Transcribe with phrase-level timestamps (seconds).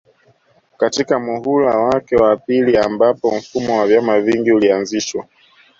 [0.77, 5.25] katika muhula wake wa pili ambapo mfumo wa vyama vingi ulianzishwa